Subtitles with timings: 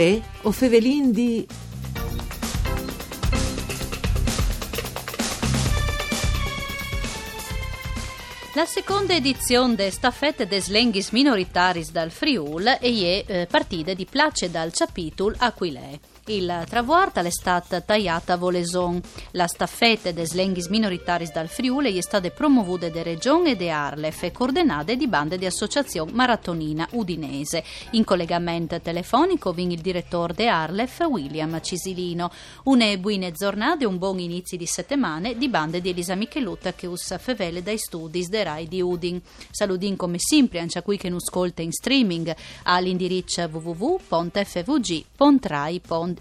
[0.00, 1.46] Uè, o fevelin di...
[8.54, 14.50] La seconda edizione de Staffette des Lenghis Minoritaris dal Friul è eh, partita di Place
[14.50, 15.98] dal Capitul Aquilè.
[16.30, 19.00] Il travuart è stata tagliata a Voleson.
[19.32, 24.22] La staffetta des lenghis minoritaris dal Friuli è stata promovuta da Regione e de Arlef
[24.22, 27.64] e coordinata di bande di associazione maratonina udinese.
[27.92, 32.30] In collegamento telefonico vin il direttore de Arlef William Cisilino.
[32.62, 36.86] Une buine giornate e un buon inizio di settimane di bande di Elisa Michelutta che
[36.86, 39.20] us fevele dai studi de Rai di Udin.
[39.50, 44.18] Saludin come sempre anche a qui che non ascolta in streaming all'indirizzo www.fvg.rai.it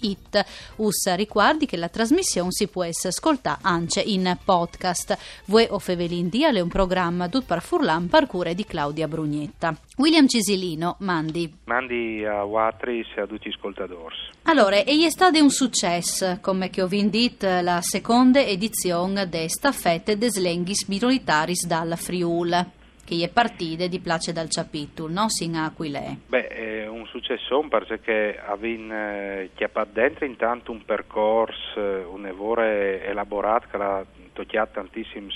[0.00, 0.44] it.
[0.76, 5.16] Us ricordi che la trasmissione si può ascoltare anche in podcast.
[5.46, 9.76] Vue o Fevelin Diale è un programma tut par furlan par cure di Claudia Brugnetta.
[9.96, 11.52] William Cisilino, mandi.
[11.64, 14.14] Mandi a Watris e a tutti gli ascoltatori.
[14.44, 20.36] Allora, è stato un successo, come che ho vendito la seconda edizione de Staffette des
[20.38, 25.28] Lenghis Minoritaris dalla Friul che è partita di Place dal Ciapitul, no?
[25.28, 26.18] Sin Aquile.
[26.26, 32.62] Beh, è un successo perché avevamo eh, chiappato dentro intanto un percorso, eh, un lavoro
[32.62, 35.32] elaborato che ha toccato tantissimi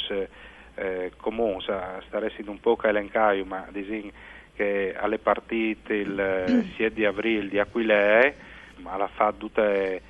[0.76, 4.10] eh, comuni, staresti un po' a elencare, ma disin
[4.54, 8.34] che alle partite il 7 di aprile di Aquile,
[8.76, 10.00] ma l'ha fatto tutta eh,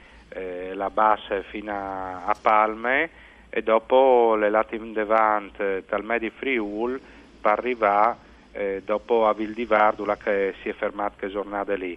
[0.75, 3.11] la base fino a, a Palme
[3.49, 7.01] e dopo le lati in davanti dal Medi Friul
[7.53, 8.17] arrivare
[8.53, 11.97] eh, dopo a Vildivardo che si è fermata che giornata lì.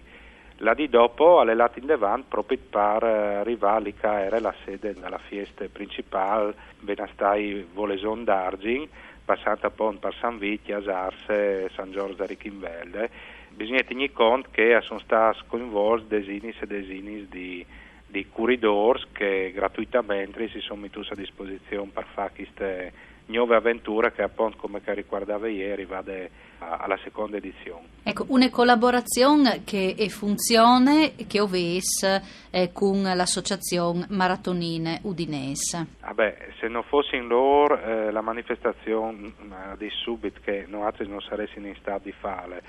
[0.62, 4.92] La di dopo alle lati in davanti proprio per arrivare lì che era la sede
[4.92, 8.86] della fiesta principale, benastai Voleson d'Argin,
[9.24, 13.08] passata poi per San Vitti, Asarse, San Giorgio Richinvelde.
[13.48, 17.64] Bisogna tenere conto che sono stati coinvolti desinis e desinis di,
[18.06, 22.92] di curidors che gratuitamente si sono messi a disposizione per fare queste
[23.30, 26.12] nuove avventure che appunto come che riguardava ieri vada
[26.58, 27.86] alla seconda edizione.
[28.02, 35.86] Ecco, una collaborazione che funziona che ovesse eh, con l'associazione Maratonine Udinese.
[36.00, 40.90] Ah beh, se non fosse in loro eh, la manifestazione eh, di subito che noi
[41.06, 42.62] non saremmo in stato di fare,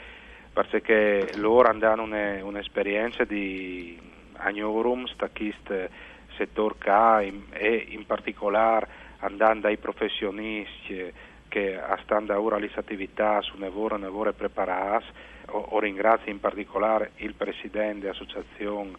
[0.53, 3.99] perché loro hanno un'esperienza di
[4.33, 5.89] agnorum, stachist
[6.37, 6.87] settore K
[7.51, 11.11] e in particolare andando ai professionisti
[11.47, 15.05] che stanno ora alle attività su lavoro, lavoro preparati.
[15.47, 18.91] O, o ringrazio in particolare il presidente dell'associazione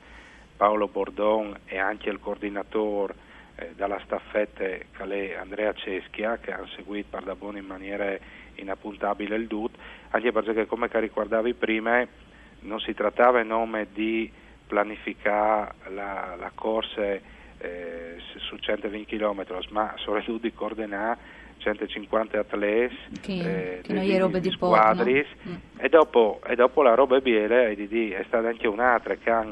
[0.56, 3.15] Paolo Bordon e anche il coordinatore
[3.56, 8.16] eh, dalla staffetta Calais Andrea Ceschia che hanno seguito per da buono in maniera
[8.56, 9.75] inappuntabile il DUT,
[10.11, 12.06] anche perché come ricordavi prima
[12.61, 14.31] non si trattava in nome di
[14.66, 17.19] pianificare la, la corsa
[17.62, 24.50] eh, su 120 km, ma soprattutto di coordinare 150 atleti che, eh, che è di
[24.50, 25.53] squadris no?
[25.53, 25.78] mm.
[25.78, 29.47] e, dopo, e, dopo, la roba biele è stata anche un'altra che ha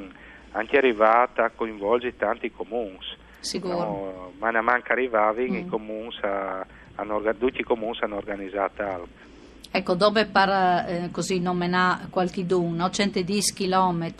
[0.52, 2.98] anche arrivata a coinvolgere tanti comuni
[3.84, 5.54] no, ma ne manca arrivavi mm.
[5.54, 6.12] i comuni
[7.38, 9.08] tutti i comuni hanno organizzato algo
[9.72, 12.90] Ecco, dove per eh, così nominare qualche no?
[12.90, 14.12] 110 km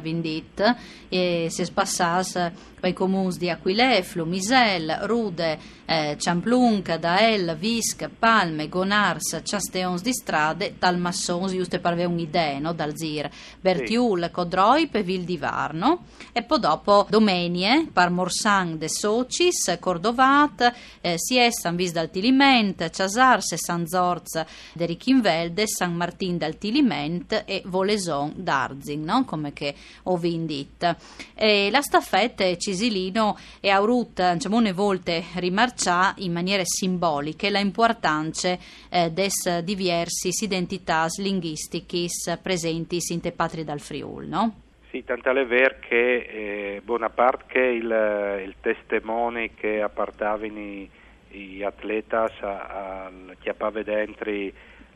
[0.00, 0.76] vendit
[1.08, 8.68] e si spassasse per i comuni di Aquilè, Flumisel, Rude, eh, Ciamplunca, Dael, Visc, Palme,
[8.68, 12.72] Gonars, Ciasteons di strade, Talmassons, giusto per avere un'idea, no?
[12.72, 13.28] Dal Zir,
[13.60, 14.30] Bertiul, sì.
[14.30, 21.14] Codroip e Vil di Varno e poi dopo Domenie, par Morsan de Socis, Cordovat, eh,
[21.18, 27.44] Sies, San Vis dal Tiliment, Ciasars e San Zorz de Richinvelde, San Martin dal Tiliment
[27.46, 29.24] e Voleson d'Arzin, no?
[29.24, 29.74] come che
[30.04, 30.96] ho vindit.
[31.34, 38.56] E la staffetta è Cisilino e Aurut, diciamo, une volte rimarcià in maniera simbolica l'importanza
[38.90, 42.06] eh, des diversi identità linguistiche
[42.42, 44.54] presenti in te patri dal Friul, no?
[44.90, 50.86] Sì, tant'è vero che eh, Bonaparte che il, il testimone che appartavano
[51.30, 54.30] gli atleti al chiappave dentro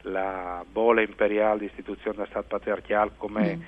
[0.03, 3.63] la bolla imperiale di istituzione da Stato patriarcale come mm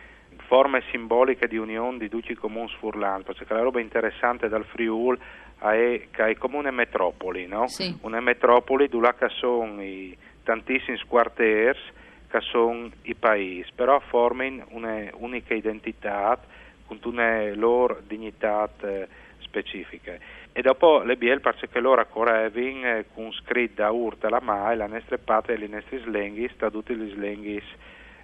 [0.47, 5.19] forme simboliche di unione di tutti i comuni furlanti, perché la roba interessante dal Friul
[5.59, 7.67] è che è come una metropoli, no?
[7.69, 7.97] Sì.
[8.03, 11.79] Una metropoli dove sono i tantissimi quartieri
[12.29, 16.39] che sono i paesi, però formano un'unica identità
[16.87, 19.09] con una loro dignità eh,
[19.39, 20.21] specifiche.
[20.57, 24.87] E dopo le biel perché loro accorrevano eh, con scritto da urta la mai, la
[24.87, 27.61] nostra patria e le nostre slenghi, sta tutti gli slenghi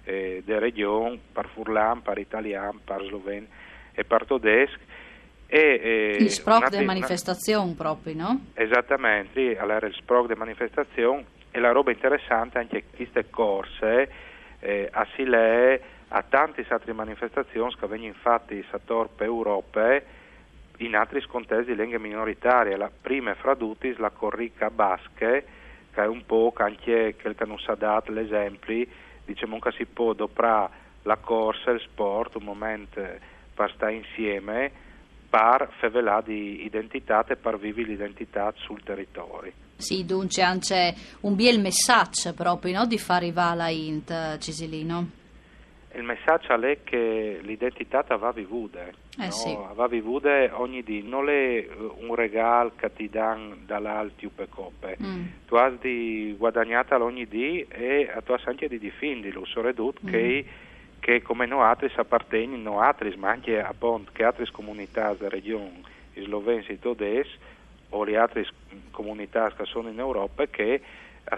[0.05, 3.45] eh, de region, par furlan, par italian, par sloven
[3.91, 4.79] e par tedesco.
[5.45, 8.45] E, il sproc delle manifestazioni proprio, no?
[8.53, 14.09] Esattamente, allora il sproc delle manifestazioni e la roba interessante anche queste corse
[14.59, 20.19] eh, a Sile a tante altre manifestazioni che vengono fatte a torpe europee
[20.85, 22.77] in altri contesti di lingue minoritarie.
[22.77, 25.45] La prima fra tutti la corrica basche,
[25.91, 28.85] che è un po' anche quel che non è dato l'esempio,
[29.25, 33.01] diciamo che si può doprare la corsa, il sport, un momento
[33.53, 34.71] per stare insieme,
[35.29, 39.51] per fare di identità e per vivere l'identità sul territorio.
[39.77, 42.85] Sì, dunque anche un bel messaggio proprio no?
[42.85, 45.20] di fare vala int, Cisilino.
[45.93, 49.31] Il messaggio è che l'identità va vivuta, eh no?
[49.31, 49.57] sì.
[49.73, 51.67] va vivuta ogni giorno, non è eh,
[51.97, 55.25] un regalo che ti danno dall'alto per coppe, mm.
[55.47, 60.09] tu hai di guadagnarla ogni giorno e tu hai anche di difenderlo, soprattutto mm.
[60.09, 60.45] che,
[60.99, 65.81] che come noi altri appartengono, noi altri, ma anche appunto che altre comunità della regione,
[66.13, 67.37] slovensi e tedeschi,
[67.89, 68.45] o le altre
[68.91, 70.81] comunità che sono in Europa che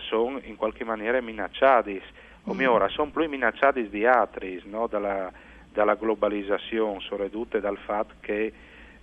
[0.08, 2.02] sono in qualche maniera minacciate
[2.46, 2.66] o mm.
[2.66, 4.88] ora sono più minacciati di altri no?
[4.88, 5.32] dalla,
[5.72, 8.54] dalla, globalizzazione, sono ridotte dal fatto che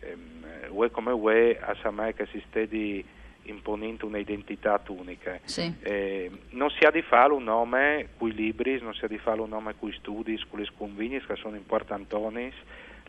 [0.01, 3.05] ehm, UE come UE a Samai che si stedi
[3.45, 5.39] imponendo un'identità unica.
[5.45, 5.75] Sì.
[5.81, 9.41] Eh, non si ha di fare un nome cui libri, non si ha di fare
[9.41, 12.53] un nome cui studi, cui sconvini che sono importantoni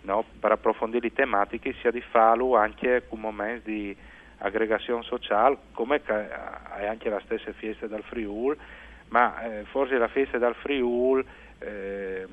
[0.04, 0.24] no?
[0.40, 3.96] per approfondire le tematiche, si ha di farlo anche con momenti di
[4.38, 8.58] aggregazione sociale, come è anche la stessa festa del Friul,
[9.12, 11.24] ma eh, forse la festa del Friul
[11.60, 12.26] eh,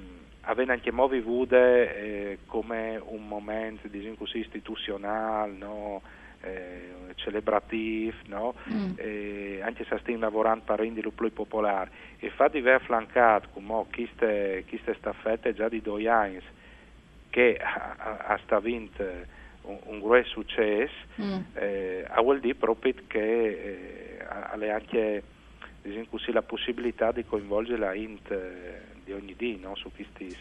[0.43, 6.03] aveva anche movi vude eh, come un momento diciamo così, istituzionale, no?
[6.41, 8.55] eh, celebrativo, no?
[8.73, 8.93] mm.
[8.97, 11.91] eh, anche se stiamo lavorando per renderlo più popolare.
[12.21, 16.41] Il fatto di aver flancato come queste, queste staffette già di due anni
[17.29, 19.05] che ha, ha, vinto
[19.63, 21.39] un, un grosso successo, mm.
[21.55, 25.23] eh, vuol dire proprio che eh, ha anche
[25.83, 29.75] diciamo così, la possibilità di coinvolgere la int eh, di ogni giorno no?
[29.77, 30.37] su questi.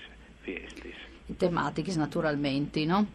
[1.36, 3.06] Tematiche naturalmente, no?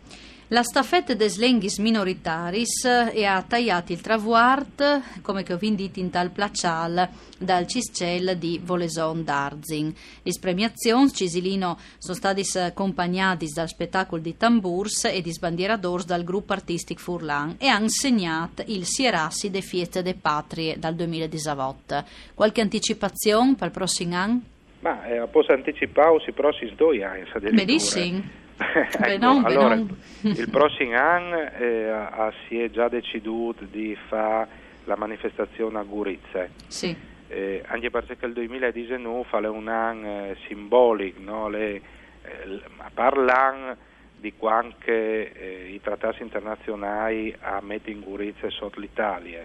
[0.53, 2.85] La staffetta des lenghis minoritaris
[3.15, 7.09] e ha tagliato il travuart, come che ho vendito in tal placial,
[7.39, 9.91] dal Ciscel di Voleson d'Arzin.
[10.23, 16.53] Le premiazioni Cisilino sono stati accompagnati dal spettacolo di Tamburs e di sbandieradors dal gruppo
[16.53, 22.05] artistic Furlan e hanno segnato il Sierassi de Fiette de Patrie dal 2018.
[22.35, 24.41] Qualche anticipazione per il prossimo anno?
[24.81, 27.25] Ma eh, posso anticipare i prossimi due anni.
[27.53, 28.41] Benissimo.
[28.75, 35.79] Ecco, benon, allora, il prossimo anno eh, si è già deciso di fare la manifestazione
[35.79, 36.51] a Gurizze.
[36.67, 36.97] Sì.
[37.29, 41.49] Eh, anche perché il 2019 è un anno eh, simbolico, no?
[41.49, 41.81] Le,
[42.23, 42.61] eh,
[42.93, 43.77] parlano
[44.23, 49.45] di quanto eh, i trattati internazionali a mettere in Gurizze sotto l'Italia,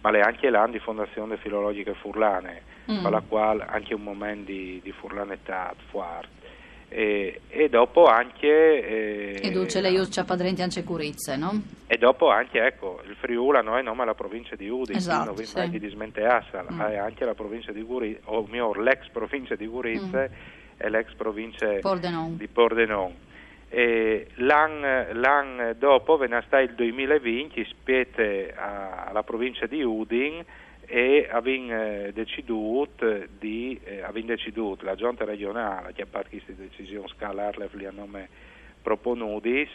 [0.00, 3.02] ma è anche l'anno di fondazione filologiche furlane, mm.
[3.02, 6.45] per la quale anche un momento di, di furlanetà forte.
[6.88, 11.60] E, e, dopo anche eh, e Dulce le Iuccia Padrenti anche Curizze no?
[11.88, 15.68] e dopo anche ecco il Friuli noi nome la provincia di Udine esatto, non sì.
[15.68, 16.80] di dismenteassa mm.
[16.82, 20.76] è anche la provincia di Gurizze o mio, l'ex provincia di Gurizze mm.
[20.76, 22.36] e l'ex provincia Pordenon.
[22.36, 23.14] di Pordenon
[23.68, 30.44] e l'anno, l'anno dopo venne il 2020 spiete alla provincia di Udine
[30.86, 34.02] e abbiamo eh, deciduto di eh,
[34.80, 38.08] la giunta regionale che ha fatto questa decisione scalarle li hanno
[38.80, 39.68] proponuti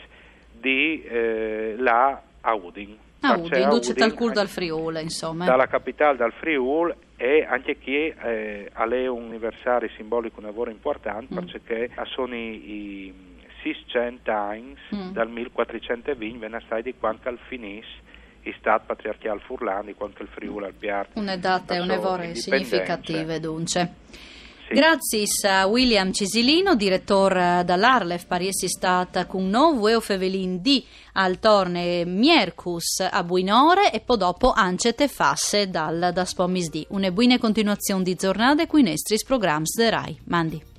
[0.52, 6.34] di eh, la Audin a Udin, Udin dal cur dal Friuli insomma dalla capitale dal
[6.34, 11.46] Friuli e anche qui eh, ha un anniversario simbolico un lavoro importante mm.
[11.46, 13.14] perché sono i, i
[13.62, 15.12] 600 anni mm.
[15.12, 18.10] dal 1420 venne stati di quando al finisce
[18.44, 21.16] Istat patriarchial Furlani quanto il Friuli al Piart.
[21.16, 23.94] Une date, une vore significative dunque.
[24.68, 24.74] Sì.
[24.74, 33.02] Grazie a William Cisilino, direttore dall'Arlef, Pariesi stata con noi, Fevelin di al torne Miercus
[33.02, 36.86] a Buinore e poi dopo Ancete Fasse dal da Spomisdi.
[36.92, 40.20] Una buona continuazione di giornate qui nestris programmi de Rai.
[40.26, 40.71] Mandi.